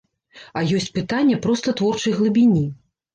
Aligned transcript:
А 0.61 0.61
ёсць 0.77 0.87
пытанне 0.95 1.37
проста 1.43 1.73
творчай 1.83 2.17
глыбіні. 2.21 2.63